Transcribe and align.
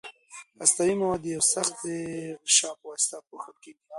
هستوي 0.59 0.93
مواد 1.01 1.19
د 1.23 1.25
یوې 1.35 1.45
سختې 1.53 1.93
غشا 2.47 2.71
په 2.79 2.85
واسطه 2.91 3.17
پوښل 3.29 3.55
کیږي. 3.63 3.81